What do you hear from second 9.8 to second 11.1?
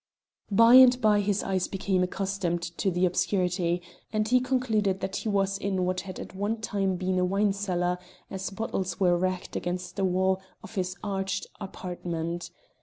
the back wall of his